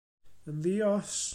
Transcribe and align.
Yn 0.49 0.55
ddi-os! 0.59 1.19